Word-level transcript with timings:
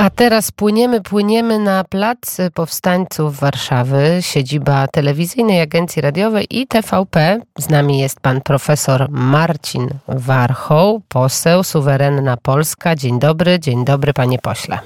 A 0.00 0.10
teraz 0.10 0.50
płyniemy, 0.50 1.00
płyniemy 1.00 1.58
na 1.58 1.84
plac 1.84 2.38
powstańców 2.54 3.40
Warszawy, 3.40 4.18
siedziba 4.20 4.88
telewizyjnej 4.88 5.60
agencji 5.60 6.02
radiowej 6.02 6.46
i 6.50 6.66
TVP. 6.66 7.40
Z 7.58 7.68
nami 7.68 7.98
jest 7.98 8.20
pan 8.20 8.40
profesor 8.40 9.06
Marcin 9.10 9.88
Warchoł, 10.08 11.02
poseł 11.08 11.64
Suwerenna 11.64 12.36
Polska. 12.36 12.94
Dzień 12.94 13.18
dobry, 13.18 13.58
dzień 13.58 13.84
dobry 13.84 14.12
panie 14.12 14.38
pośle. 14.38 14.78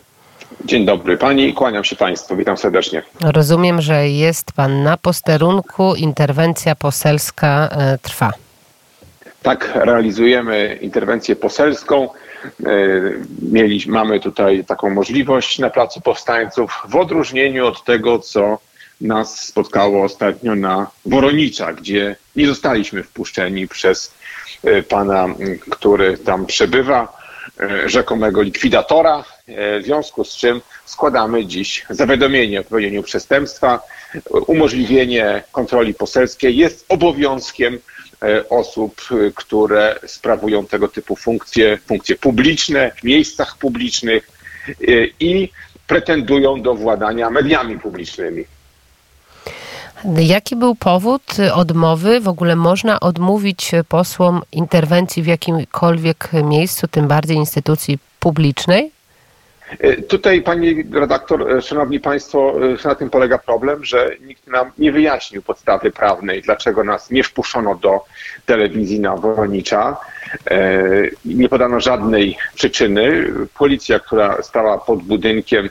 Dzień 0.65 0.87
dobry 0.87 1.17
pani, 1.17 1.55
kłaniam 1.55 1.85
się 1.85 1.97
państwu, 1.97 2.37
witam 2.37 2.57
serdecznie. 2.57 3.03
Rozumiem, 3.21 3.81
że 3.81 4.09
jest 4.09 4.53
pan 4.53 4.83
na 4.83 4.97
posterunku, 4.97 5.95
interwencja 5.95 6.75
poselska 6.75 7.69
e, 7.73 7.99
trwa. 7.99 8.33
Tak, 9.43 9.73
realizujemy 9.75 10.79
interwencję 10.81 11.37
poselską. 11.37 12.09
E, 12.45 12.51
mieliśmy, 13.43 13.93
mamy 13.93 14.21
tutaj 14.21 14.65
taką 14.65 14.91
możliwość 14.91 15.59
na 15.59 15.71
Placu 15.71 16.01
Powstańców, 16.01 16.83
w 16.89 16.97
odróżnieniu 16.97 17.67
od 17.67 17.85
tego, 17.85 18.19
co 18.19 18.59
nas 19.01 19.45
spotkało 19.45 20.05
ostatnio 20.05 20.55
na 20.55 20.91
Woronicza, 21.07 21.73
gdzie 21.73 22.17
nie 22.37 22.47
zostaliśmy 22.47 23.03
wpuszczeni 23.03 23.69
przez 23.69 24.15
e, 24.65 24.83
pana, 24.83 25.27
który 25.71 26.19
tam 26.19 26.47
przebywa, 26.47 27.17
e, 27.61 27.89
rzekomego 27.89 28.43
likwidatora, 28.43 29.25
w 29.81 29.85
związku 29.85 30.25
z 30.25 30.37
czym 30.37 30.61
składamy 30.85 31.47
dziś 31.47 31.87
zawiadomienie 31.91 32.61
o 32.61 32.65
popełnieniu 32.65 33.03
przestępstwa. 33.03 33.81
Umożliwienie 34.47 35.43
kontroli 35.53 35.95
poselskiej 35.95 36.57
jest 36.57 36.87
obowiązkiem 36.89 37.79
osób, 38.49 39.01
e, 39.11 39.31
które 39.35 39.99
sprawują 40.07 40.67
tego 40.67 40.89
typu 40.89 41.17
funkcje, 41.17 41.79
funkcje 41.87 42.17
publiczne 42.17 42.91
w 42.97 43.05
miejscach 43.05 43.59
publicznych 43.59 44.29
e, 44.69 44.75
i 45.21 45.49
pretendują 45.87 46.63
do 46.63 46.75
władania 46.75 47.31
mediami 47.31 47.79
publicznymi. 47.79 48.45
Jaki 50.19 50.57
był 50.57 50.75
powód 50.75 51.23
odmowy? 51.55 52.21
W 52.21 52.29
ogóle 52.29 52.57
można 52.57 53.01
odmówić 53.01 53.73
posłom 53.89 54.43
interwencji 54.53 55.23
w 55.23 55.27
jakimkolwiek 55.27 56.31
miejscu, 56.45 56.89
tym 56.89 57.09
bardziej 57.09 57.37
instytucji 57.37 57.99
publicznej? 58.21 58.91
E, 59.71 60.03
tutaj, 60.03 60.43
pani 60.43 60.85
redaktor, 60.93 61.51
e, 61.51 61.63
szanowni 61.63 62.01
państwo, 62.01 62.55
e, 62.85 62.89
na 62.89 62.95
tym 62.95 63.11
polega 63.11 63.39
problem, 63.39 63.85
że 63.85 64.11
nikt 64.21 64.47
nam 64.47 64.71
nie 64.79 64.93
wyjaśnił 64.93 65.43
podstawy 65.43 65.91
prawnej, 65.91 66.43
dlaczego 66.43 66.85
nas 66.85 67.11
nie 67.11 67.25
wpuszczono 67.25 67.75
do 67.75 68.05
telewizji 68.47 69.01
na 69.01 69.17
Woronicza. 69.17 69.97
Nie 71.25 71.49
podano 71.49 71.81
żadnej 71.81 72.37
przyczyny. 72.55 73.33
Policja, 73.59 73.99
która 73.99 74.43
stała 74.43 74.79
pod 74.79 75.03
budynkiem, 75.03 75.69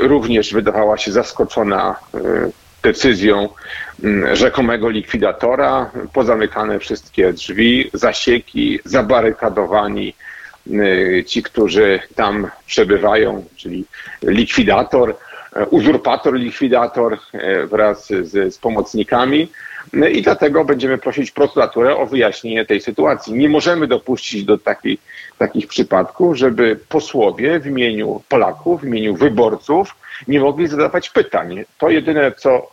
również 0.00 0.52
wydawała 0.52 0.98
się 0.98 1.12
zaskoczona 1.12 1.96
decyzją 2.82 3.48
rzekomego 4.32 4.88
likwidatora. 4.88 5.90
Pozamykane 6.12 6.78
wszystkie 6.78 7.32
drzwi, 7.32 7.90
zasieki, 7.94 8.80
zabarykadowani 8.84 10.14
ci, 11.26 11.42
którzy 11.42 12.00
tam 12.14 12.50
przebywają, 12.66 13.44
czyli 13.56 13.84
likwidator, 14.22 15.16
e, 15.56 15.66
uzurpator, 15.66 16.34
likwidator 16.34 17.18
e, 17.32 17.66
wraz 17.66 18.06
z, 18.06 18.54
z 18.54 18.58
pomocnikami. 18.58 19.48
No 19.92 20.06
I 20.06 20.22
dlatego 20.22 20.64
będziemy 20.64 20.98
prosić 20.98 21.30
prokuraturę 21.30 21.96
o 21.96 22.06
wyjaśnienie 22.06 22.66
tej 22.66 22.80
sytuacji. 22.80 23.34
Nie 23.34 23.48
możemy 23.48 23.86
dopuścić 23.86 24.44
do 24.44 24.58
takich 25.38 25.66
przypadków, 25.68 26.36
żeby 26.36 26.78
posłowie 26.88 27.60
w 27.60 27.66
imieniu 27.66 28.22
Polaków, 28.28 28.80
w 28.80 28.84
imieniu 28.84 29.14
wyborców 29.14 29.94
nie 30.28 30.40
mogli 30.40 30.68
zadawać 30.68 31.10
pytań. 31.10 31.64
To 31.78 31.90
jedyne, 31.90 32.32
co, 32.32 32.70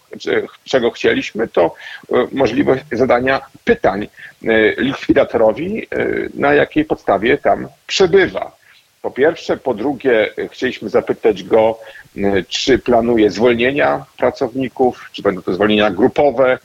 czego 0.64 0.92
chcieliśmy, 0.92 1.48
to 1.48 1.76
e, 2.12 2.28
możliwość 2.32 2.84
zadania 2.92 3.42
pytań 3.64 4.04
e, 4.04 4.82
likwidatorowi, 4.82 5.88
e, 5.92 6.08
na 6.34 6.54
jakiej 6.54 6.86
podstawie 6.86 7.38
tam 7.38 7.68
przebywa. 7.88 8.58
Po 9.02 9.12
pierwsze. 9.12 9.58
Po 9.58 9.74
drugie, 9.74 10.30
chcieliśmy 10.52 10.90
zapytać 10.90 11.44
go, 11.44 11.80
czy 12.48 12.80
planuje 12.80 13.32
zwolnienia 13.32 14.06
pracowników, 14.18 15.10
czy 15.14 15.22
będą 15.22 15.42
to 15.42 15.54
zwolnienia 15.54 15.92
grupowe, 15.92 16.60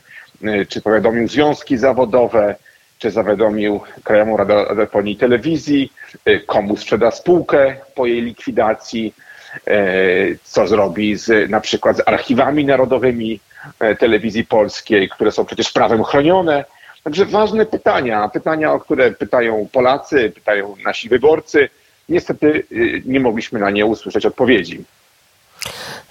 czy 0.69 0.81
powiadomił 0.81 1.27
związki 1.27 1.77
zawodowe, 1.77 2.55
czy 2.99 3.11
zawiadomił 3.11 3.81
Krajową 4.03 4.37
Radę 4.37 4.65
Radiofonii 4.65 5.13
i 5.13 5.17
Telewizji, 5.17 5.91
komu 6.45 6.77
sprzeda 6.77 7.11
spółkę 7.11 7.75
po 7.95 8.05
jej 8.05 8.21
likwidacji, 8.21 9.13
E, 9.67 9.85
co 10.43 10.67
zrobi 10.67 11.15
z, 11.15 11.49
na 11.49 11.61
przykład 11.61 11.97
z 11.97 12.01
archiwami 12.05 12.65
narodowymi 12.65 13.39
telewizji 13.99 14.45
polskiej, 14.45 15.09
które 15.09 15.31
są 15.31 15.45
przecież 15.45 15.71
prawem 15.71 16.03
chronione. 16.03 16.65
Także 17.03 17.25
ważne 17.25 17.65
pytania, 17.65 18.29
pytania, 18.29 18.73
o 18.73 18.79
które 18.79 19.11
pytają 19.11 19.67
Polacy, 19.71 20.31
pytają 20.35 20.75
nasi 20.85 21.09
wyborcy. 21.09 21.69
Niestety 22.09 22.63
y, 22.71 23.01
nie 23.05 23.19
mogliśmy 23.19 23.59
na 23.59 23.69
nie 23.69 23.85
usłyszeć 23.85 24.25
odpowiedzi. 24.25 24.83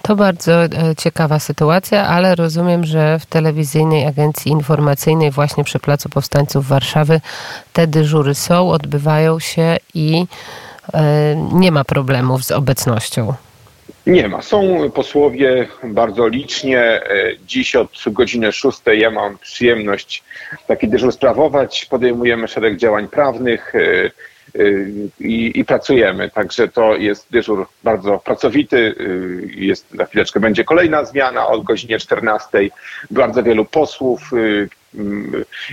To 0.01 0.15
bardzo 0.15 0.63
e, 0.63 0.69
ciekawa 0.97 1.39
sytuacja, 1.39 2.07
ale 2.07 2.35
rozumiem, 2.35 2.85
że 2.85 3.19
w 3.19 3.25
telewizyjnej 3.25 4.05
agencji 4.05 4.51
informacyjnej 4.51 5.31
właśnie 5.31 5.63
przy 5.63 5.79
Placu 5.79 6.09
Powstańców 6.09 6.67
Warszawy 6.67 7.21
te 7.73 7.87
dyżury 7.87 8.35
są, 8.35 8.69
odbywają 8.69 9.39
się 9.39 9.77
i 9.93 10.25
E, 10.93 11.35
nie 11.53 11.71
ma 11.71 11.83
problemów 11.83 12.43
z 12.43 12.51
obecnością. 12.51 13.33
Nie 14.07 14.27
ma. 14.27 14.41
Są 14.41 14.91
posłowie 14.91 15.67
bardzo 15.83 16.27
licznie. 16.27 16.79
E, 16.79 17.01
dziś 17.47 17.75
od 17.75 18.03
godziny 18.07 18.51
6 18.51 18.79
ja 18.97 19.11
mam 19.11 19.37
przyjemność 19.37 20.23
taki 20.67 20.87
dyżur 20.87 21.11
sprawować. 21.11 21.85
Podejmujemy 21.89 22.47
szereg 22.47 22.77
działań 22.77 23.07
prawnych 23.07 23.73
i, 25.19 25.51
i, 25.55 25.65
pracujemy. 25.65 26.29
Także 26.29 26.67
to 26.67 26.95
jest 26.95 27.27
dyżur 27.31 27.67
bardzo 27.83 28.19
pracowity. 28.19 28.95
Jest, 29.55 29.87
za 29.91 30.05
chwileczkę 30.05 30.39
będzie 30.39 30.63
kolejna 30.63 31.05
zmiana 31.05 31.47
od 31.47 31.63
godzinie 31.63 31.99
14. 31.99 32.47
Bardzo 33.11 33.43
wielu 33.43 33.65
posłów 33.65 34.31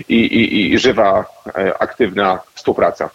i, 0.09 0.15
i, 0.15 0.73
i 0.73 0.79
żywa, 0.79 1.25
aktywna 1.79 2.39
współpraca. 2.55 3.11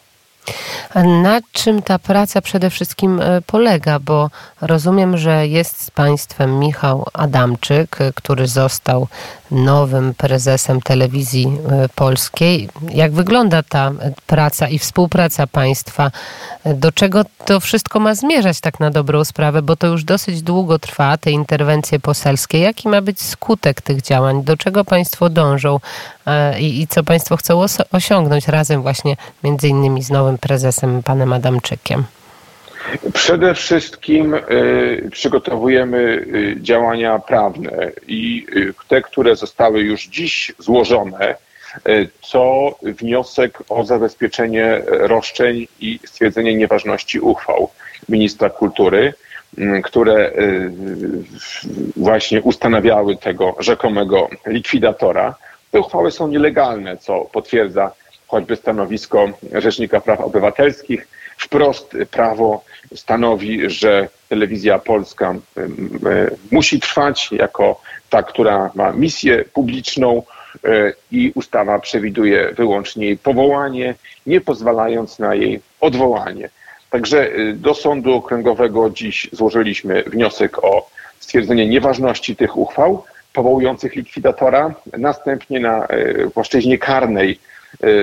Na 1.23 1.39
czym 1.51 1.81
ta 1.81 1.99
praca 1.99 2.41
przede 2.41 2.69
wszystkim 2.69 3.21
e, 3.21 3.41
polega? 3.41 3.99
Bo 3.99 4.29
rozumiem, 4.61 5.17
że 5.17 5.47
jest 5.47 5.83
z 5.83 5.91
Państwem 5.91 6.59
Michał 6.59 7.05
Adamczyk, 7.13 7.97
który 8.15 8.47
został 8.47 9.07
nowym 9.51 10.13
prezesem 10.13 10.81
telewizji 10.81 11.57
e, 11.71 11.89
polskiej. 11.89 12.69
Jak 12.89 13.11
wygląda 13.11 13.63
ta 13.63 13.91
praca 14.27 14.67
i 14.67 14.79
współpraca 14.79 15.47
Państwa? 15.47 16.11
Do 16.65 16.91
czego 16.91 17.21
to 17.45 17.59
wszystko 17.59 17.99
ma 17.99 18.15
zmierzać 18.15 18.59
tak 18.59 18.79
na 18.79 18.91
dobrą 18.91 19.25
sprawę? 19.25 19.61
Bo 19.61 19.75
to 19.75 19.87
już 19.87 20.03
dosyć 20.03 20.41
długo 20.41 20.79
trwa, 20.79 21.17
te 21.17 21.31
interwencje 21.31 21.99
poselskie. 21.99 22.59
Jaki 22.59 22.89
ma 22.89 23.01
być 23.01 23.21
skutek 23.21 23.81
tych 23.81 24.01
działań? 24.01 24.43
Do 24.43 24.57
czego 24.57 24.85
Państwo 24.85 25.29
dążą 25.29 25.79
e, 26.25 26.59
i, 26.59 26.81
i 26.81 26.87
co 26.87 27.03
Państwo 27.03 27.37
chcą 27.37 27.61
osiągnąć 27.91 28.47
razem 28.47 28.81
właśnie 28.81 29.17
między 29.43 29.67
innymi 29.67 30.03
z 30.03 30.09
nowym 30.09 30.37
prezesem, 30.37 31.03
panem 31.03 31.33
Adamczykiem? 31.33 32.03
Przede 33.13 33.53
wszystkim 33.53 34.33
y, 34.33 35.09
przygotowujemy 35.11 35.97
y, 35.97 36.55
działania 36.61 37.19
prawne 37.19 37.91
i 38.07 38.45
y, 38.55 38.73
te, 38.87 39.01
które 39.01 39.35
zostały 39.35 39.79
już 39.79 40.07
dziś 40.07 40.51
złożone, 40.59 41.35
to 42.31 42.75
wniosek 42.81 43.57
o 43.69 43.83
zabezpieczenie 43.83 44.81
roszczeń 44.87 45.67
i 45.79 45.99
stwierdzenie 46.05 46.55
nieważności 46.55 47.19
uchwał 47.19 47.69
ministra 48.09 48.49
kultury, 48.49 49.13
które 49.83 50.31
właśnie 51.95 52.41
ustanawiały 52.41 53.17
tego 53.17 53.55
rzekomego 53.59 54.29
likwidatora. 54.45 55.35
Te 55.71 55.79
uchwały 55.79 56.11
są 56.11 56.27
nielegalne, 56.27 56.97
co 56.97 57.21
potwierdza 57.21 57.91
choćby 58.27 58.55
stanowisko 58.55 59.29
Rzecznika 59.53 60.01
Praw 60.01 60.19
Obywatelskich. 60.21 61.07
Wprost 61.37 61.95
prawo 62.11 62.63
stanowi, 62.95 63.69
że 63.69 64.07
telewizja 64.29 64.79
polska 64.79 65.35
musi 66.51 66.79
trwać 66.79 67.31
jako 67.31 67.81
ta, 68.09 68.23
która 68.23 68.71
ma 68.75 68.91
misję 68.91 69.43
publiczną 69.53 70.23
e, 70.63 70.93
i 71.11 71.31
ustawa 71.35 71.79
przewiduje 71.79 72.51
wyłącznie 72.57 73.05
jej 73.05 73.17
powołanie, 73.17 73.95
nie 74.25 74.41
pozwalając 74.41 75.19
na 75.19 75.35
jej 75.35 75.61
odwołanie. 75.81 76.49
Także 76.89 77.29
e, 77.29 77.53
do 77.53 77.73
Sądu 77.73 78.13
Okręgowego 78.13 78.89
dziś 78.89 79.29
złożyliśmy 79.31 80.03
wniosek 80.03 80.63
o 80.63 80.89
stwierdzenie 81.19 81.67
nieważności 81.67 82.35
tych 82.35 82.57
uchwał 82.57 83.03
powołujących 83.33 83.95
likwidatora. 83.95 84.73
Następnie 84.97 85.59
na 85.59 85.85
e, 85.85 86.29
płaszczyźnie 86.29 86.77
karnej 86.77 87.39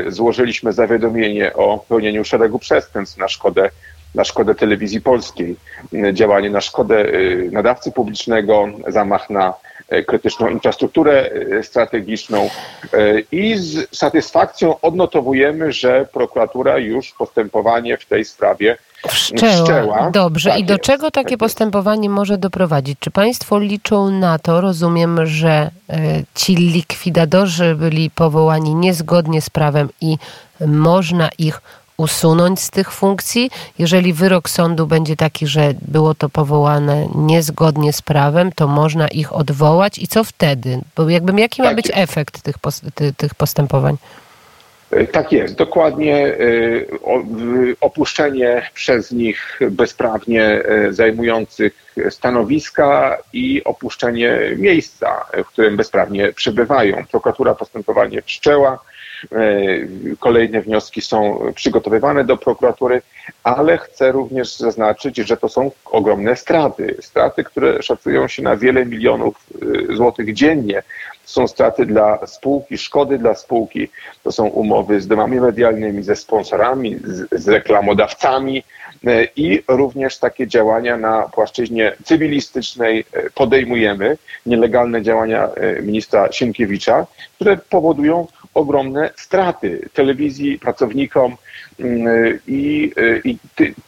złożyliśmy 0.09 0.73
zawiadomienie 0.73 1.55
o 1.55 1.85
pełnieniu 1.89 2.25
szeregu 2.25 2.59
przestępstw 2.59 3.19
na 3.19 3.29
szkodę 3.29 3.71
na 4.15 4.25
szkodę 4.25 4.55
telewizji 4.55 5.01
polskiej, 5.01 5.57
działanie 6.13 6.51
na 6.51 6.61
szkodę 6.61 7.07
nadawcy 7.53 7.93
publicznego, 7.93 8.69
zamach 8.89 9.31
na 9.31 9.55
krytyczną 10.07 10.49
infrastrukturę 10.49 11.31
strategiczną 11.63 12.51
i 13.33 13.57
z 13.57 13.97
satysfakcją 13.97 14.81
odnotowujemy, 14.81 15.73
że 15.73 16.07
prokuratura 16.13 16.79
już 16.79 17.13
postępowanie 17.13 17.97
w 17.97 18.07
tej 18.07 18.25
sprawie 18.25 18.77
Wszczęła. 19.09 19.53
Wszczęła. 19.53 20.11
Dobrze. 20.11 20.51
Tak 20.51 20.59
I 20.59 20.65
do 20.65 20.75
jest, 20.75 20.85
czego 20.85 21.11
takie 21.11 21.31
tak 21.31 21.39
postępowanie 21.39 22.09
jest. 22.09 22.15
może 22.15 22.39
doprowadzić? 22.39 22.99
Czy 23.01 23.11
Państwo 23.11 23.59
liczą 23.59 24.11
na 24.11 24.39
to, 24.39 24.61
rozumiem, 24.61 25.27
że 25.27 25.71
e, 25.91 26.01
ci 26.35 26.57
likwidadorzy 26.57 27.75
byli 27.75 28.11
powołani 28.11 28.75
niezgodnie 28.75 29.41
z 29.41 29.51
prawem 29.51 29.89
i 30.01 30.17
można 30.67 31.29
ich 31.39 31.61
usunąć 31.97 32.61
z 32.61 32.71
tych 32.71 32.93
funkcji, 32.93 33.51
jeżeli 33.79 34.13
wyrok 34.13 34.49
sądu 34.49 34.87
będzie 34.87 35.17
taki, 35.17 35.47
że 35.47 35.75
było 35.89 36.15
to 36.15 36.29
powołane 36.29 37.07
niezgodnie 37.15 37.93
z 37.93 38.03
prawem, 38.03 38.53
to 38.53 38.69
można 38.69 39.09
ich 39.09 39.33
odwołać 39.33 39.99
i 39.99 40.09
co 40.09 40.25
wtedy? 40.25 40.81
Bo 40.97 41.09
jakby 41.09 41.41
jaki 41.41 41.63
ma 41.63 41.69
tak 41.69 41.77
być 41.77 41.91
efekt 41.95 42.43
tych, 42.43 42.57
tych 43.17 43.35
postępowań? 43.35 43.97
E, 44.93 45.07
tak 45.07 45.33
jest, 45.33 45.55
dokładnie 45.55 46.27
e, 46.27 46.37
opuszczenie 47.81 48.71
przez 48.75 49.13
nich 49.13 49.61
bezprawnie 49.71 50.45
e, 50.45 50.93
zajmujących 50.93 51.95
stanowiska 52.11 53.19
i 53.33 53.65
opuszczenie 53.65 54.39
miejsca, 54.57 55.25
w 55.45 55.47
którym 55.47 55.77
bezprawnie 55.77 56.33
przebywają. 56.33 57.05
Prokuratura 57.11 57.55
postępowanie 57.55 58.23
wszczęła, 58.23 58.79
kolejne 60.19 60.61
wnioski 60.61 61.01
są 61.01 61.39
przygotowywane 61.55 62.25
do 62.25 62.37
prokuratury, 62.37 63.03
ale 63.45 63.79
chcę 63.79 64.13
również 64.13 64.57
zaznaczyć, 64.57 65.17
że 65.17 65.37
to 65.37 65.49
są 65.49 65.71
ogromne 65.85 66.37
straty. 66.37 66.97
Straty, 67.01 67.45
które 67.45 67.83
szacują 67.83 68.29
się 68.29 68.43
na 68.43 68.57
wiele 68.57 68.87
milionów 68.87 69.47
złotych 69.91 70.35
dziennie 70.35 70.83
są 71.25 71.49
straty 71.49 71.87
dla 71.87 72.27
spółki, 72.27 72.79
szkody 72.79 73.19
dla 73.19 73.35
spółki. 73.35 73.89
To 74.23 74.33
są 74.33 74.47
umowy 74.47 75.01
z 75.01 75.07
domami 75.07 75.41
medialnymi, 75.41 76.03
ze 76.03 76.17
sponsorami, 76.17 76.97
z, 77.05 77.43
z 77.43 77.49
reklamodawcami 77.49 78.65
e, 79.07 79.25
i 79.37 79.63
również 79.69 80.19
takie 80.19 80.47
działania 80.47 80.97
na 80.97 81.23
płaszczyźnie 81.23 81.93
cywilistycznej 82.05 83.05
e, 83.13 83.31
podejmujemy. 83.31 84.19
Nielegalne 84.47 85.03
działania 85.03 85.49
e, 85.49 85.83
ministra 85.83 86.33
Sienkiewicza, 86.33 87.07
które 87.35 87.57
powodują 87.57 88.27
ogromne 88.55 89.11
straty 89.17 89.89
telewizji, 89.93 90.59
pracownikom 90.59 91.37
mm, 91.81 92.39
i, 92.47 92.93
i, 93.25 93.39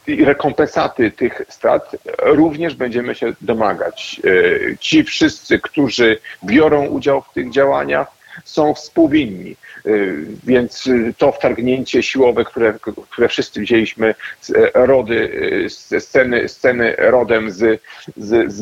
i, 0.07 0.25
rekompensaty 0.25 1.11
tych 1.11 1.43
strat 1.49 1.97
również 2.19 2.75
będziemy 2.75 3.15
się 3.15 3.33
domagać. 3.41 4.21
E, 4.25 4.77
ci 4.79 5.05
wszyscy, 5.05 5.59
którzy 5.59 6.19
biorą 6.45 6.87
udział 6.87 7.23
w 7.23 7.33
tych 7.33 7.51
działaniach, 7.51 8.14
są 8.45 8.75
współwinni. 8.75 9.57
Y, 9.87 10.27
więc 10.45 10.87
y, 10.87 11.15
to 11.19 11.33
wtargnięcie 11.33 12.03
siłowe, 12.03 12.45
które, 12.45 12.75
które 13.11 13.29
wszyscy 13.29 13.61
widzieliśmy 13.61 14.15
z 14.41 14.51
e, 14.51 14.71
rody, 14.75 15.15
y, 15.15 15.69
ze 15.89 16.01
sceny, 16.01 16.49
sceny 16.49 16.95
rodem 16.99 17.51
z, 17.51 17.81
z, 18.17 18.53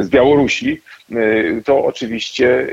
z 0.00 0.08
Białorusi, 0.08 0.82
to 1.64 1.84
oczywiście 1.84 2.66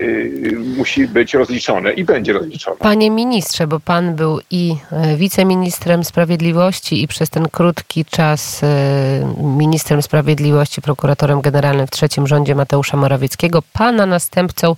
musi 0.78 1.08
być 1.08 1.34
rozliczone 1.34 1.94
i 1.94 2.04
będzie 2.04 2.34
rozliczone. 2.34 2.78
Panie 2.78 3.12
ministrze, 3.12 3.68
bo 3.68 3.80
pan 3.80 4.16
był 4.16 4.40
i 4.52 4.76
e, 4.92 5.18
wiceministrem 5.18 6.04
sprawiedliwości 6.04 7.04
i 7.04 7.08
przez 7.08 7.30
ten 7.30 7.50
krótki 7.50 8.06
czas 8.06 8.64
e, 8.64 9.34
ministrem 9.38 10.02
sprawiedliwości, 10.02 10.82
prokuratorem 10.82 11.42
generalnym 11.42 11.88
w 11.88 11.92
trzecim 11.92 12.28
rządzie 12.28 12.56
Mateusza 12.56 12.98
Morawieckiego. 12.98 13.64
Pana 13.74 14.06
następcą 14.06 14.76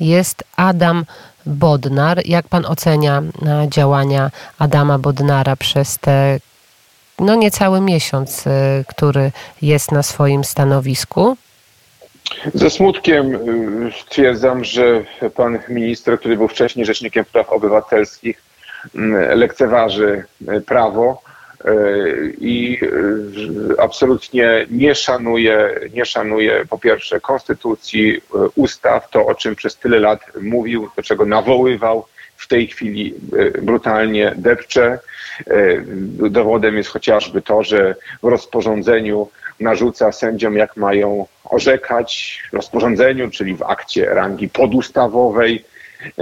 jest 0.00 0.44
Adam 0.56 1.04
Bodnar. 1.46 2.26
Jak 2.26 2.48
pan 2.48 2.66
ocenia 2.66 3.22
e, 3.46 3.68
działania 3.68 4.30
Adama 4.58 4.98
Bodnara 4.98 5.56
przez 5.56 5.98
te 5.98 6.38
no 7.18 7.34
niecały 7.34 7.80
miesiąc, 7.80 8.46
e, 8.46 8.84
który 8.88 9.32
jest 9.62 9.92
na 9.92 10.02
swoim 10.02 10.44
stanowisku? 10.44 11.36
Ze 12.54 12.70
smutkiem 12.70 13.34
e, 13.34 13.38
stwierdzam, 14.06 14.64
że 14.64 15.04
pan 15.34 15.58
minister, 15.68 16.18
który 16.18 16.36
był 16.36 16.48
wcześniej 16.48 16.86
rzecznikiem 16.86 17.24
praw 17.24 17.50
obywatelskich, 17.50 18.42
lekceważy 19.34 20.24
prawo 20.66 21.22
i 22.40 22.78
absolutnie 23.78 24.66
nie 24.70 24.94
szanuje, 24.94 25.80
nie 25.94 26.04
szanuje 26.04 26.64
po 26.70 26.78
pierwsze 26.78 27.20
konstytucji, 27.20 28.20
ustaw, 28.54 29.10
to 29.10 29.26
o 29.26 29.34
czym 29.34 29.56
przez 29.56 29.76
tyle 29.76 29.98
lat 29.98 30.20
mówił, 30.40 30.88
do 30.96 31.02
czego 31.02 31.26
nawoływał, 31.26 32.06
w 32.38 32.48
tej 32.48 32.66
chwili 32.66 33.14
e, 33.56 33.62
brutalnie 33.62 34.34
depcze. 34.36 34.98
E, 35.46 35.82
dowodem 36.30 36.76
jest 36.76 36.88
chociażby 36.88 37.42
to, 37.42 37.62
że 37.62 37.94
w 38.22 38.26
rozporządzeniu 38.26 39.28
narzuca 39.60 40.12
sędziom, 40.12 40.56
jak 40.56 40.76
mają 40.76 41.26
orzekać 41.44 42.42
w 42.50 42.54
rozporządzeniu, 42.54 43.30
czyli 43.30 43.56
w 43.56 43.62
akcie 43.62 44.04
rangi 44.04 44.48
podustawowej, 44.48 45.64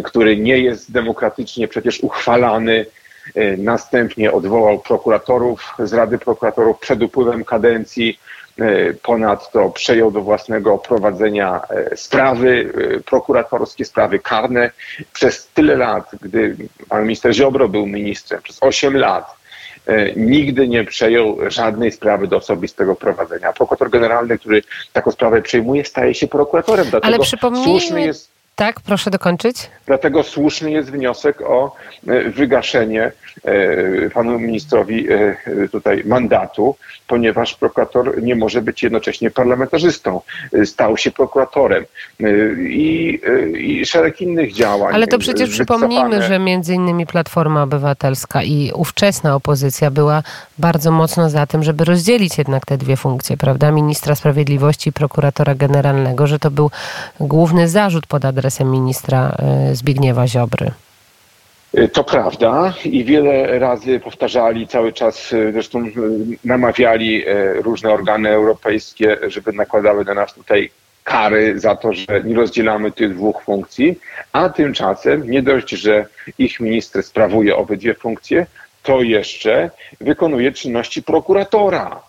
który 0.04 0.36
nie 0.36 0.58
jest 0.58 0.92
demokratycznie 0.92 1.68
przecież 1.68 2.00
uchwalany 2.00 2.86
E, 2.86 2.95
następnie 3.58 4.32
odwołał 4.32 4.78
prokuratorów 4.78 5.74
z 5.78 5.92
Rady 5.92 6.18
Prokuratorów 6.18 6.78
przed 6.78 7.02
upływem 7.02 7.44
kadencji. 7.44 8.18
E, 8.58 8.94
ponadto 8.94 9.70
przejął 9.70 10.10
do 10.10 10.20
własnego 10.20 10.78
prowadzenia 10.78 11.60
e, 11.70 11.96
sprawy 11.96 12.72
prokuratorskie, 13.06 13.84
sprawy 13.84 14.18
karne. 14.18 14.70
Przez 15.12 15.48
tyle 15.54 15.76
lat, 15.76 16.10
gdy 16.22 16.56
pan 16.88 17.02
minister 17.02 17.34
Ziobro 17.34 17.68
był 17.68 17.86
ministrem, 17.86 18.42
przez 18.42 18.58
8 18.60 18.96
lat, 18.96 19.36
nigdy 20.16 20.68
nie 20.68 20.84
przejął 20.84 21.38
żadnej 21.50 21.92
sprawy 21.92 22.26
do 22.26 22.36
osobistego 22.36 22.94
prowadzenia. 22.94 23.52
Prokurator 23.52 23.90
generalny, 23.90 24.38
który 24.38 24.62
taką 24.92 25.10
sprawę 25.10 25.42
przejmuje, 25.42 25.84
staje 25.84 26.14
się 26.14 26.28
prokuratorem. 26.28 26.86
Dlatego 26.90 27.06
Ale 27.06 27.18
przypomnijmy... 27.18 28.02
jest 28.02 28.35
tak, 28.56 28.80
proszę 28.80 29.10
dokończyć. 29.10 29.70
Dlatego 29.86 30.22
słuszny 30.22 30.70
jest 30.70 30.90
wniosek 30.90 31.40
o 31.40 31.76
e, 32.06 32.30
wygaszenie 32.30 33.12
e, 33.44 34.10
panu 34.10 34.38
ministrowi 34.38 35.06
e, 35.12 35.36
tutaj 35.68 36.02
mandatu, 36.04 36.76
ponieważ 37.06 37.54
prokurator 37.54 38.22
nie 38.22 38.36
może 38.36 38.62
być 38.62 38.82
jednocześnie 38.82 39.30
parlamentarzystą. 39.30 40.20
Stał 40.64 40.96
się 40.96 41.10
prokuratorem 41.10 41.84
i, 42.58 43.20
i 43.58 43.86
szereg 43.86 44.20
innych 44.20 44.52
działań. 44.52 44.94
Ale 44.94 45.06
to 45.06 45.18
przecież 45.18 45.50
przypomnijmy, 45.50 46.22
że 46.22 46.38
między 46.38 46.74
innymi 46.74 47.06
Platforma 47.06 47.62
Obywatelska 47.62 48.42
i 48.42 48.72
ówczesna 48.74 49.34
opozycja 49.34 49.90
była 49.90 50.22
bardzo 50.58 50.90
mocno 50.90 51.30
za 51.30 51.46
tym, 51.46 51.62
żeby 51.62 51.84
rozdzielić 51.84 52.38
jednak 52.38 52.66
te 52.66 52.78
dwie 52.78 52.96
funkcje, 52.96 53.36
prawda? 53.36 53.70
Ministra 53.70 54.14
Sprawiedliwości 54.14 54.90
i 54.90 54.92
prokuratora 54.92 55.54
generalnego, 55.54 56.26
że 56.26 56.38
to 56.38 56.50
był 56.50 56.70
główny 57.20 57.68
zarzut 57.68 58.06
pod 58.06 58.24
adresem 58.24 58.45
adresem 58.46 58.70
ministra 58.70 59.36
e, 59.38 59.74
Zbigniewa 59.74 60.26
Ziobry. 60.26 60.70
E, 61.74 61.88
to 61.88 62.04
prawda 62.04 62.74
i 62.84 63.04
wiele 63.04 63.58
razy 63.58 64.00
powtarzali, 64.00 64.68
cały 64.68 64.92
czas 64.92 65.32
e, 65.32 65.52
zresztą 65.52 65.84
namawiali 66.44 67.24
różne 67.62 67.90
organy 67.90 68.28
europejskie, 68.28 69.16
żeby 69.28 69.52
nakładały 69.52 70.04
na 70.04 70.14
nas 70.14 70.34
tutaj 70.34 70.70
kary 71.04 71.60
za 71.60 71.76
to, 71.76 71.92
że 71.92 72.22
nie 72.24 72.34
rozdzielamy 72.34 72.92
tych 72.92 73.14
dwóch 73.14 73.42
funkcji, 73.42 73.98
a 74.32 74.48
tymczasem 74.48 75.30
nie 75.30 75.42
dość, 75.42 75.70
że 75.70 76.06
ich 76.38 76.60
minister 76.60 77.02
sprawuje 77.02 77.56
obydwie 77.56 77.94
funkcje, 77.94 78.46
to 78.82 79.02
jeszcze 79.02 79.70
wykonuje 80.00 80.52
czynności 80.52 81.02
prokuratora. 81.02 82.02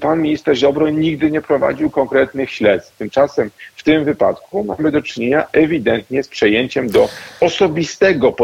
Pan 0.00 0.22
minister 0.22 0.56
Ziobro 0.56 0.90
nigdy 0.90 1.30
nie 1.30 1.40
prowadził 1.40 1.90
konkretnych 1.90 2.50
śledztw. 2.50 2.96
Tymczasem 2.96 3.50
w 3.76 3.82
tym 3.82 4.04
wypadku 4.04 4.64
mamy 4.64 4.90
do 4.90 5.02
czynienia 5.02 5.46
ewidentnie 5.52 6.22
z 6.22 6.28
przejęciem 6.28 6.88
do 6.88 7.08
osobistego, 7.40 8.34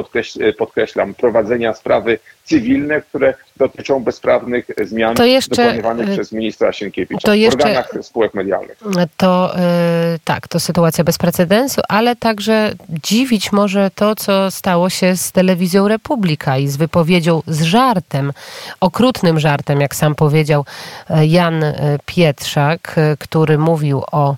podkreślam, 0.58 1.14
prowadzenia 1.14 1.74
sprawy 1.74 2.18
cywilne, 2.44 3.00
które 3.02 3.34
dotyczą 3.58 4.04
bezprawnych 4.04 4.66
zmian 4.84 5.14
to 5.14 5.24
jeszcze, 5.24 5.64
dokonywanych 5.64 6.08
y, 6.08 6.12
przez 6.12 6.32
ministra 6.32 6.72
Sienkiewicza 6.72 7.28
to 7.28 7.34
jeszcze, 7.34 7.58
w 7.58 7.62
organach 7.62 7.90
spółek 8.02 8.34
medialnych. 8.34 8.78
To 9.16 9.54
yy, 10.12 10.18
tak, 10.24 10.48
to 10.48 10.60
sytuacja 10.60 11.04
bez 11.04 11.18
precedensu, 11.18 11.80
ale 11.88 12.16
także 12.16 12.72
dziwić 12.88 13.52
może 13.52 13.90
to, 13.94 14.16
co 14.16 14.50
stało 14.50 14.90
się 14.90 15.16
z 15.16 15.32
telewizją 15.32 15.88
Republika 15.88 16.58
i 16.58 16.68
z 16.68 16.76
wypowiedzią 16.76 17.42
z 17.46 17.62
żartem, 17.62 18.32
okrutnym 18.80 19.40
żartem, 19.40 19.80
jak 19.80 19.94
sam 19.94 20.14
powiedział 20.14 20.64
y, 21.10 21.26
Jan 21.26 21.62
y, 21.64 21.74
Pietrzak, 22.06 22.96
który 23.18 23.58
mówił 23.58 24.02
o 24.12 24.36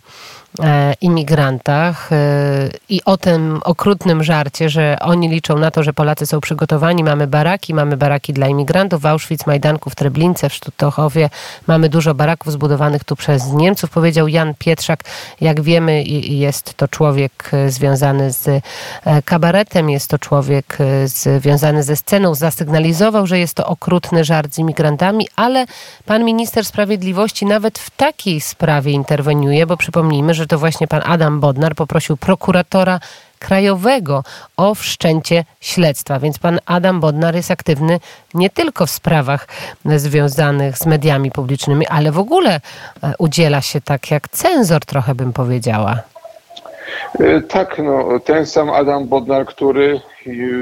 imigrantach 1.01 2.13
e, 2.13 2.69
i 2.89 3.05
o 3.05 3.17
tym 3.17 3.61
okrutnym 3.65 4.23
żarcie, 4.23 4.69
że 4.69 4.97
oni 5.01 5.29
liczą 5.29 5.59
na 5.59 5.71
to, 5.71 5.83
że 5.83 5.93
Polacy 5.93 6.27
są 6.27 6.41
przygotowani, 6.41 7.05
mamy 7.05 7.27
baraki, 7.27 7.75
mamy 7.75 7.97
baraki 7.97 8.33
dla 8.33 8.49
imigrantów, 8.49 9.07
Auschwitz, 9.07 9.47
Majdanku, 9.47 9.91
w 9.91 9.95
Treblince, 9.95 10.49
w 10.49 10.55
Sztutochowie. 10.55 11.31
Mamy 11.67 11.89
dużo 11.89 12.15
baraków 12.15 12.53
zbudowanych 12.53 13.05
tu 13.05 13.17
przez 13.17 13.53
Niemców, 13.53 13.91
powiedział 13.91 14.29
Jan 14.29 14.55
Pietrzak. 14.59 15.05
Jak 15.41 15.61
wiemy, 15.61 16.03
jest 16.03 16.75
to 16.75 16.89
człowiek 16.89 17.51
związany 17.69 18.33
z 18.33 18.63
kabaretem, 19.25 19.91
jest 19.91 20.11
to 20.11 20.19
człowiek 20.19 20.79
związany 21.05 21.83
ze 21.83 21.97
sceną. 21.97 22.35
Zasygnalizował, 22.35 23.27
że 23.27 23.39
jest 23.39 23.55
to 23.55 23.67
okrutny 23.67 24.25
żart 24.25 24.55
z 24.55 24.59
imigrantami, 24.59 25.29
ale 25.37 25.67
pan 26.07 26.25
minister 26.25 26.65
sprawiedliwości 26.65 27.47
nawet 27.47 27.79
w 27.79 27.91
takiej 27.91 28.41
sprawie 28.41 28.93
interweniuje, 28.93 29.67
bo 29.67 29.77
przypomnijmy, 29.77 30.35
że 30.35 30.40
to 30.47 30.59
właśnie 30.59 30.87
pan 30.87 31.03
Adam 31.05 31.41
Bodnar 31.41 31.75
poprosił 31.75 32.17
prokuratora 32.17 33.01
krajowego 33.39 34.25
o 34.57 34.75
wszczęcie 34.75 35.45
śledztwa. 35.61 36.21
Więc 36.21 36.39
pan 36.39 36.59
Adam 36.67 37.01
Bodnar 37.01 37.35
jest 37.35 37.51
aktywny 37.51 38.01
nie 38.35 38.51
tylko 38.51 38.87
w 38.87 38.91
sprawach 38.91 39.49
związanych 39.85 40.79
z 40.79 40.87
mediami 40.87 41.31
publicznymi, 41.31 41.87
ale 41.87 42.13
w 42.13 42.19
ogóle 42.19 42.51
e, 42.55 42.61
udziela 43.19 43.61
się 43.61 43.81
tak 43.81 44.11
jak 44.11 44.29
cenzor, 44.29 44.85
trochę 44.85 45.15
bym 45.15 45.33
powiedziała. 45.33 45.99
E, 47.21 47.41
tak, 47.41 47.79
no, 47.85 48.21
ten 48.25 48.47
sam 48.47 48.71
Adam 48.71 49.09
Bodnar, 49.09 49.47
który 49.47 50.01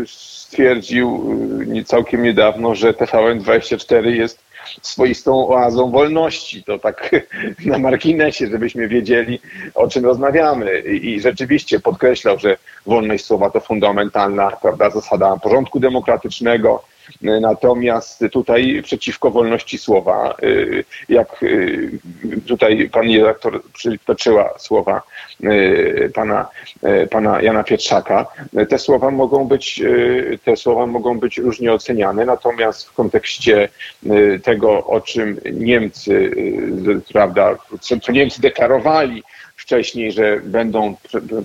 stwierdził 0.06 1.34
e, 1.80 1.84
całkiem 1.84 2.22
niedawno, 2.22 2.74
że 2.74 2.92
TVN24 2.92 4.04
jest 4.06 4.47
swoistą 4.82 5.48
oazą 5.48 5.90
wolności. 5.90 6.64
To 6.64 6.78
tak 6.78 7.10
na 7.66 7.78
marginesie, 7.78 8.46
żebyśmy 8.46 8.88
wiedzieli, 8.88 9.40
o 9.74 9.88
czym 9.88 10.04
rozmawiamy. 10.04 10.78
I 10.80 11.20
rzeczywiście 11.20 11.80
podkreślał, 11.80 12.38
że 12.38 12.56
wolność 12.86 13.24
słowa 13.24 13.50
to 13.50 13.60
fundamentalna 13.60 14.50
prawda, 14.62 14.90
zasada 14.90 15.36
porządku 15.36 15.80
demokratycznego, 15.80 16.84
Natomiast 17.22 18.24
tutaj 18.32 18.82
przeciwko 18.82 19.30
wolności 19.30 19.78
słowa, 19.78 20.34
y, 20.42 20.84
jak 21.08 21.42
y, 21.42 21.90
tutaj 22.46 22.90
pani 22.92 23.18
redaktor 23.18 23.62
przytoczyła 23.72 24.54
słowa 24.58 25.02
y, 25.44 26.10
pana, 26.14 26.48
pana 27.10 27.42
Jana 27.42 27.64
Pietrzaka, 27.64 28.26
te 28.68 28.78
słowa 28.78 29.10
mogą 29.10 29.44
być, 29.44 29.82
te 30.44 30.56
słowa 30.56 30.86
mogą 30.86 31.18
być 31.18 31.38
różnie 31.38 31.72
oceniane, 31.72 32.24
natomiast 32.24 32.88
w 32.88 32.94
kontekście 32.94 33.68
tego, 34.42 34.86
o 34.86 35.00
czym 35.00 35.40
Niemcy, 35.52 36.30
prawda, 37.12 37.56
co 37.80 38.12
Niemcy 38.12 38.40
deklarowali, 38.40 39.22
wcześniej, 39.68 40.12
że 40.12 40.40
będą 40.44 40.96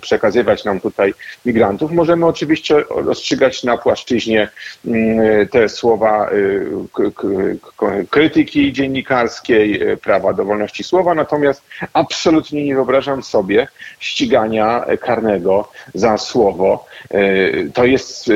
przekazywać 0.01 0.65
nam 0.65 0.79
tutaj 0.79 1.13
migrantów. 1.45 1.91
Możemy 1.91 2.25
oczywiście 2.25 2.75
rozstrzygać 2.89 3.63
na 3.63 3.77
płaszczyźnie 3.77 4.49
mm, 4.85 5.47
te 5.47 5.69
słowa 5.69 6.29
y, 6.31 8.07
krytyki 8.09 8.73
dziennikarskiej, 8.73 9.91
y, 9.91 9.97
prawa 9.97 10.33
do 10.33 10.45
wolności 10.45 10.83
słowa, 10.83 11.13
natomiast 11.13 11.63
absolutnie 11.93 12.65
nie 12.65 12.75
wyobrażam 12.75 13.23
sobie 13.23 13.67
ścigania 13.99 14.85
karnego 15.01 15.71
za 15.93 16.17
słowo. 16.17 16.85
Y, 17.13 17.71
to 17.73 17.85
jest 17.85 18.31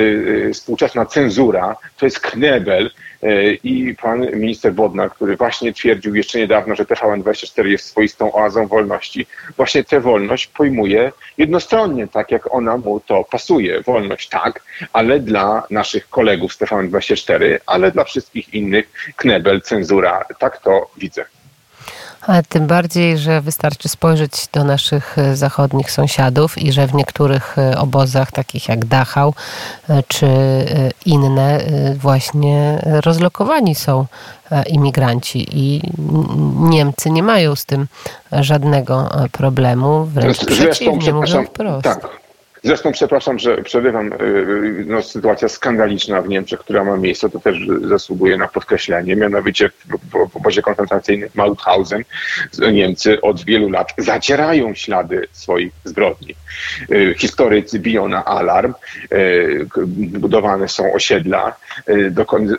współczesna 0.54 1.06
cenzura, 1.06 1.76
to 1.98 2.06
jest 2.06 2.20
knebel, 2.20 2.92
i 3.64 3.96
pan 4.02 4.28
minister 4.34 4.74
Bodnar, 4.74 5.12
który 5.12 5.38
właśnie 5.38 5.74
twierdził 5.74 6.16
jeszcze 6.16 6.40
niedawno, 6.40 6.76
że 6.76 6.86
TVN24 6.86 7.66
jest 7.66 7.86
swoistą 7.86 8.34
oazą 8.34 8.68
wolności, 8.68 9.28
właśnie 9.58 9.84
tę 9.84 10.02
wolność 10.02 10.48
pojmuje 10.48 11.12
jednostronnie, 11.38 12.08
tak 12.08 12.32
jak 12.32 12.54
ona 12.54 12.78
mu 12.78 13.00
to 13.00 13.24
pasuje. 13.24 13.82
Wolność 13.82 14.30
tak, 14.30 14.64
ale 14.94 15.20
dla 15.20 15.64
naszych 15.70 16.10
kolegów 16.10 16.54
z 16.54 16.62
TVN24, 16.62 17.58
ale 17.66 17.92
dla 17.92 18.04
wszystkich 18.04 18.54
innych 18.54 18.92
knebel, 19.16 19.62
cenzura. 19.62 20.26
Tak 20.40 20.62
to 20.62 20.90
widzę. 20.98 21.26
Ale 22.28 22.44
tym 22.44 22.68
bardziej, 22.68 23.18
że 23.18 23.42
wystarczy 23.42 23.90
spojrzeć 23.90 24.48
do 24.54 24.64
naszych 24.64 25.18
e, 25.18 25.36
zachodnich 25.36 25.92
sąsiadów 25.92 26.58
i 26.58 26.72
że 26.72 26.88
w 26.88 26.94
niektórych 26.94 27.58
e, 27.58 27.78
obozach, 27.78 28.32
takich 28.32 28.70
jak 28.70 28.86
Dachau 28.86 29.34
e, 29.90 30.04
czy 30.08 30.28
inne, 31.06 31.60
właśnie 31.96 32.82
rozlokowani 32.84 33.76
są 33.76 34.06
imigranci 34.68 35.48
i 35.52 35.82
Niemcy 36.56 37.10
nie 37.10 37.24
mają 37.24 37.56
z 37.56 37.66
tym 37.66 37.88
żadnego 38.32 39.10
problemu, 39.32 40.06
wręcz 40.06 40.46
przeciwnie, 40.46 41.14
mówią 41.14 41.46
wprost. 41.46 41.84
Tak. 41.84 42.27
Zresztą 42.68 42.92
przepraszam, 42.92 43.40
że 43.40 43.58
przerywam. 43.58 44.14
Y, 44.14 44.16
y, 44.16 44.86
no, 44.88 45.02
sytuacja 45.02 45.50
skandaliczna 45.50 46.22
w 46.22 46.28
Niemczech, 46.28 46.60
która 46.60 46.84
ma 46.84 46.98
miejsce, 46.98 47.30
to 47.30 47.40
też 47.40 47.58
zasługuje 47.82 48.38
na 48.38 48.48
podkreślenie. 48.48 49.16
Mianowicie 49.16 49.70
w, 49.70 50.30
w 50.30 50.38
obozie 50.38 50.62
koncentracyjnym 50.62 51.30
Mauthausen 51.36 52.04
Niemcy 52.74 53.22
od 53.22 53.46
wielu 53.46 53.70
lat 53.70 53.94
zacierają 53.98 54.74
ślady 54.74 55.28
swoich 55.32 55.72
zbrodni. 55.84 56.36
Y, 56.92 57.16
historycy 57.18 57.80
biją 57.80 58.08
na 58.08 58.26
alarm, 58.26 58.74
budowane 59.96 60.68
są 60.68 60.94
osiedla, 60.94 61.56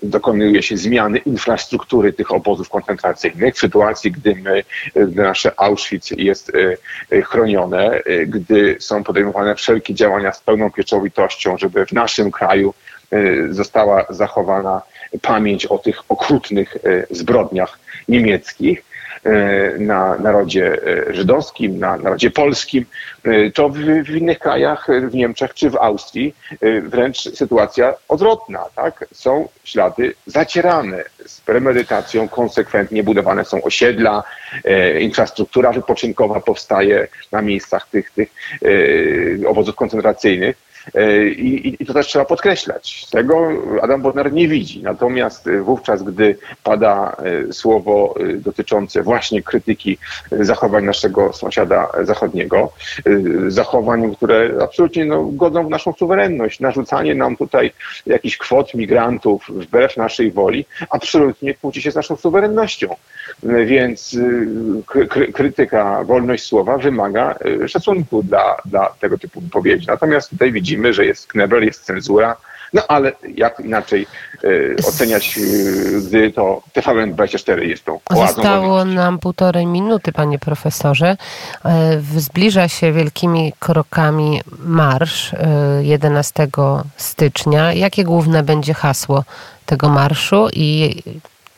dokonuje 0.02 0.62
się 0.62 0.76
zmiany 0.76 1.18
infrastruktury 1.18 2.12
tych 2.12 2.32
obozów 2.32 2.68
koncentracyjnych 2.68 3.54
w 3.54 3.58
sytuacji, 3.58 4.12
gdy, 4.12 4.34
my, 4.34 4.62
gdy 4.94 5.22
nasze 5.22 5.52
Auschwitz 5.56 6.10
jest 6.10 6.52
chronione, 7.24 8.00
gdy 8.26 8.76
są 8.80 9.04
podejmowane 9.04 9.54
wszelkie 9.54 9.94
działania 9.94 10.32
z 10.32 10.40
pełną 10.40 10.70
pieczołowitością, 10.70 11.58
żeby 11.58 11.86
w 11.86 11.92
naszym 11.92 12.30
kraju 12.30 12.74
y, 13.12 13.48
została 13.50 14.06
zachowana 14.10 14.82
pamięć 15.22 15.66
o 15.66 15.78
tych 15.78 16.02
okrutnych 16.08 16.76
y, 16.76 17.06
zbrodniach 17.10 17.78
niemieckich. 18.08 18.78
y, 18.78 18.87
na 19.78 20.18
narodzie 20.18 20.78
żydowskim, 21.10 21.78
na 21.78 21.96
narodzie 21.96 22.30
polskim, 22.30 22.86
to 23.54 23.68
w, 23.68 23.78
w, 24.04 24.16
innych 24.16 24.38
krajach, 24.38 24.86
w 25.10 25.14
Niemczech 25.14 25.54
czy 25.54 25.70
w 25.70 25.76
Austrii 25.76 26.34
wręcz 26.82 27.18
sytuacja 27.18 27.94
odwrotna. 28.08 28.64
Tak? 28.76 29.04
Są 29.12 29.48
ślady 29.64 30.14
zacierane 30.26 31.04
z 31.26 31.40
premedytacją, 31.40 32.28
konsekwentnie 32.28 33.02
budowane 33.02 33.44
są 33.44 33.62
osiedla, 33.62 34.24
infrastruktura 35.00 35.72
wypoczynkowa 35.72 36.40
powstaje 36.40 37.08
na 37.32 37.42
miejscach 37.42 37.88
tych, 37.88 38.10
tych 38.10 38.28
obozów 39.46 39.74
koncentracyjnych. 39.74 40.67
E, 40.94 41.28
I, 41.28 41.82
I, 41.82 41.86
to 41.86 41.94
też 41.94 42.06
trzeba 42.06 42.24
podkreślać. 42.24 43.06
Tego 43.10 43.48
Adam 43.82 44.02
Bodnar 44.02 44.32
nie 44.32 44.48
widzi. 44.48 44.82
Natomiast 44.82 45.46
e, 45.46 45.60
wówczas, 45.60 46.02
gdy 46.02 46.36
pada 46.62 47.16
e, 47.48 47.52
słowo 47.52 48.14
dotyczące 48.34 49.02
właśnie 49.02 49.42
krytyki 49.42 49.98
zachowań 50.30 50.84
naszego 50.84 51.32
sąsiada 51.32 51.88
zachodniego, 52.02 52.72
zachowań, 53.48 54.16
które 54.16 54.50
absolutnie 54.62 55.04
no, 55.04 55.24
godzą 55.24 55.66
w 55.66 55.70
naszą 55.70 55.92
suwerenność, 55.92 56.60
narzucanie 56.60 57.14
nam 57.14 57.36
tutaj 57.36 57.72
jakichś 58.06 58.36
kwot 58.36 58.74
migrantów 58.74 59.44
wbrew 59.48 59.96
naszej 59.96 60.32
woli, 60.32 60.64
absolutnie 60.90 61.54
kłóci 61.54 61.82
się 61.82 61.90
z 61.90 61.94
naszą 61.94 62.16
suwerennością. 62.16 62.94
Więc 63.42 64.16
krytyka, 65.32 66.04
wolność 66.04 66.44
słowa 66.44 66.78
wymaga 66.78 67.38
szacunku 67.66 68.22
dla, 68.22 68.56
dla 68.64 68.94
tego 69.00 69.18
typu 69.18 69.40
wypowiedzi. 69.40 69.86
Natomiast 69.86 70.30
tutaj 70.30 70.52
widzimy, 70.52 70.77
widzimy, 70.78 70.94
że 70.94 71.04
jest 71.04 71.26
knebel, 71.26 71.64
jest 71.64 71.84
cenzura, 71.84 72.36
no 72.72 72.82
ale 72.88 73.12
jak 73.34 73.60
inaczej 73.60 74.06
e, 74.44 74.86
oceniać, 74.88 75.38
e, 75.38 76.00
gdy 76.00 76.30
to 76.30 76.62
TVN24 76.74 77.58
jest 77.58 77.84
tą 77.84 78.00
Zostało 78.10 78.84
nam 78.84 79.18
półtorej 79.18 79.66
minuty, 79.66 80.12
panie 80.12 80.38
profesorze. 80.38 81.16
E, 81.64 82.00
zbliża 82.16 82.68
się 82.68 82.92
wielkimi 82.92 83.52
krokami 83.58 84.40
marsz 84.58 85.32
11 85.80 86.48
stycznia. 86.96 87.72
Jakie 87.72 88.04
główne 88.04 88.42
będzie 88.42 88.74
hasło 88.74 89.24
tego 89.66 89.88
marszu 89.88 90.48
i 90.52 91.02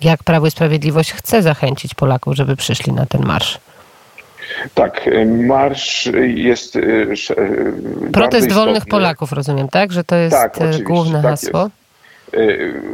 jak 0.00 0.24
Prawo 0.24 0.46
i 0.46 0.50
Sprawiedliwość 0.50 1.12
chce 1.12 1.42
zachęcić 1.42 1.94
Polaków, 1.94 2.36
żeby 2.36 2.56
przyszli 2.56 2.92
na 2.92 3.06
ten 3.06 3.26
marsz? 3.26 3.58
Tak, 4.74 5.06
y, 5.06 5.26
marsz 5.26 6.08
jest. 6.34 6.76
Y, 6.76 6.80
y, 6.80 8.12
Protest 8.12 8.52
wolnych 8.52 8.86
Polaków, 8.86 9.32
rozumiem, 9.32 9.68
tak? 9.68 9.92
Że 9.92 10.04
to 10.04 10.16
jest 10.16 10.36
tak, 10.36 10.82
główne 10.82 11.22
tak 11.22 11.30
hasło. 11.30 11.60
Jest. 11.60 11.80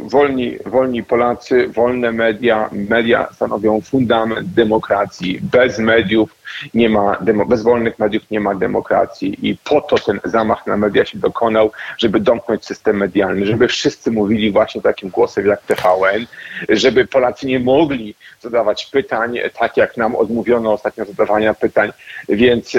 Wolni, 0.03 0.57
wolni 0.65 1.03
Polacy, 1.03 1.67
wolne 1.67 2.11
media. 2.11 2.69
Media 2.71 3.27
stanowią 3.33 3.81
fundament 3.81 4.53
demokracji. 4.53 5.39
Bez 5.41 5.79
mediów 5.79 6.36
nie 6.73 6.89
ma, 6.89 7.17
demo, 7.21 7.45
bez 7.45 7.63
wolnych 7.63 7.99
mediów 7.99 8.23
nie 8.31 8.39
ma 8.39 8.55
demokracji 8.55 9.49
i 9.49 9.57
po 9.63 9.81
to 9.81 9.97
ten 9.97 10.19
zamach 10.23 10.67
na 10.67 10.77
media 10.77 11.05
się 11.05 11.19
dokonał, 11.19 11.71
żeby 11.97 12.19
domknąć 12.19 12.65
system 12.65 12.97
medialny, 12.97 13.45
żeby 13.45 13.67
wszyscy 13.67 14.11
mówili 14.11 14.51
właśnie 14.51 14.81
takim 14.81 15.09
głosem 15.09 15.47
jak 15.47 15.61
TVN, 15.61 16.25
żeby 16.69 17.07
Polacy 17.07 17.47
nie 17.47 17.59
mogli 17.59 18.15
zadawać 18.41 18.85
pytań, 18.85 19.37
tak 19.59 19.77
jak 19.77 19.97
nam 19.97 20.15
odmówiono 20.15 20.73
ostatnio 20.73 21.05
zadawania 21.05 21.53
pytań, 21.53 21.91
więc 22.29 22.77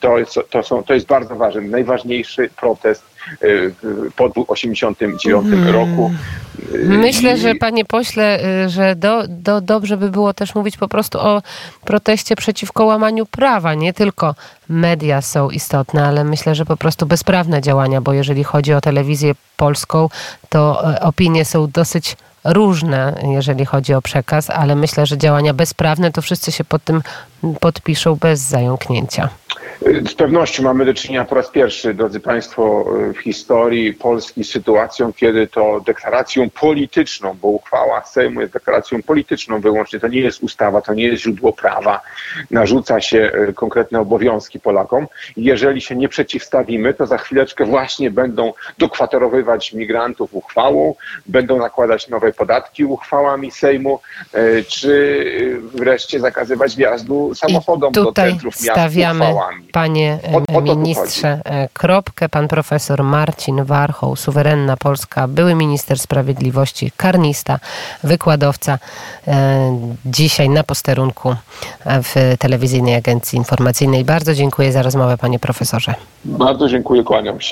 to 0.00 0.18
jest, 0.18 0.38
to 0.50 0.62
są, 0.62 0.82
to 0.82 0.94
jest 0.94 1.06
bardzo 1.06 1.36
ważne. 1.36 1.60
Najważniejszy 1.60 2.50
protest 2.60 3.18
po 4.16 4.32
89 4.46 5.22
hmm. 5.22 5.68
roku. 5.68 6.10
Myślę, 6.84 7.36
że 7.36 7.54
panie 7.54 7.84
pośle, 7.84 8.40
że 8.68 8.96
do, 8.96 9.24
do, 9.28 9.60
dobrze 9.60 9.96
by 9.96 10.10
było 10.10 10.34
też 10.34 10.54
mówić 10.54 10.76
po 10.76 10.88
prostu 10.88 11.18
o 11.18 11.42
proteście 11.84 12.36
przeciwko 12.58 12.84
łamaniu 12.84 13.26
prawa. 13.26 13.74
Nie 13.74 13.92
tylko 13.92 14.34
media 14.68 15.22
są 15.22 15.50
istotne, 15.50 16.06
ale 16.06 16.24
myślę, 16.24 16.54
że 16.54 16.64
po 16.64 16.76
prostu 16.76 17.06
bezprawne 17.06 17.60
działania, 17.62 18.00
bo 18.00 18.12
jeżeli 18.12 18.44
chodzi 18.44 18.74
o 18.74 18.80
telewizję 18.80 19.34
polską, 19.56 20.08
to 20.48 20.82
opinie 21.00 21.44
są 21.44 21.70
dosyć 21.70 22.16
różne, 22.44 23.14
jeżeli 23.22 23.64
chodzi 23.64 23.94
o 23.94 24.02
przekaz, 24.02 24.50
ale 24.50 24.74
myślę, 24.74 25.06
że 25.06 25.18
działania 25.18 25.54
bezprawne 25.54 26.12
to 26.12 26.22
wszyscy 26.22 26.52
się 26.52 26.64
pod 26.64 26.84
tym 26.84 27.02
podpiszą 27.60 28.14
bez 28.14 28.40
zająknięcia. 28.40 29.28
Z 30.06 30.14
pewnością 30.14 30.62
mamy 30.62 30.84
do 30.84 30.94
czynienia 30.94 31.24
po 31.24 31.34
raz 31.34 31.50
pierwszy, 31.50 31.94
drodzy 31.94 32.20
Państwo, 32.20 32.84
w 33.14 33.18
historii 33.18 33.94
Polski 33.94 34.44
z 34.44 34.50
sytuacją, 34.50 35.12
kiedy 35.12 35.46
to 35.46 35.80
deklaracją 35.86 36.50
polityczną, 36.50 37.36
bo 37.42 37.48
uchwała 37.48 38.04
Sejmu 38.04 38.40
jest 38.40 38.52
deklaracją 38.52 39.02
polityczną 39.02 39.60
wyłącznie, 39.60 40.00
to 40.00 40.08
nie 40.08 40.20
jest 40.20 40.42
ustawa, 40.42 40.80
to 40.80 40.94
nie 40.94 41.04
jest 41.04 41.22
źródło 41.22 41.52
prawa, 41.52 42.00
narzuca 42.50 43.00
się 43.00 43.32
konkretne 43.54 44.00
obowiązki 44.00 44.60
Polakom. 44.60 45.06
Jeżeli 45.36 45.80
się 45.80 45.96
nie 45.96 46.08
przeciwstawimy, 46.08 46.94
to 46.94 47.06
za 47.06 47.18
chwileczkę 47.18 47.64
właśnie 47.64 48.10
będą 48.10 48.52
dokwaterowywać 48.78 49.72
migrantów 49.72 50.34
uchwałą, 50.34 50.94
będą 51.26 51.58
nakładać 51.58 52.08
nowe 52.08 52.32
podatki 52.32 52.84
uchwałami 52.84 53.50
Sejmu, 53.50 54.00
czy 54.68 55.60
wreszcie 55.74 56.20
zakazywać 56.20 56.76
wjazdu 56.76 57.27
samochodom 57.34 57.92
do 57.92 58.12
centrów 58.12 58.54
miast 58.54 58.70
stawiamy, 58.72 59.24
uchwałami. 59.24 59.64
Panie 59.72 60.18
o, 60.52 60.58
o 60.58 60.60
ministrze, 60.60 61.40
kropkę. 61.72 62.28
Pan 62.28 62.48
profesor 62.48 63.02
Marcin 63.04 63.64
Warchoł, 63.64 64.16
suwerenna 64.16 64.76
Polska, 64.76 65.28
były 65.28 65.54
minister 65.54 65.98
sprawiedliwości, 65.98 66.92
karnista, 66.96 67.58
wykładowca. 68.04 68.78
Dzisiaj 70.06 70.48
na 70.48 70.64
posterunku 70.64 71.34
w 71.86 72.34
telewizyjnej 72.38 72.94
agencji 72.94 73.36
informacyjnej. 73.36 74.04
Bardzo 74.04 74.34
dziękuję 74.34 74.72
za 74.72 74.82
rozmowę, 74.82 75.18
panie 75.18 75.38
profesorze. 75.38 75.94
Bardzo 76.24 76.68
dziękuję, 76.68 77.02
kłaniam 77.02 77.40
się. 77.40 77.46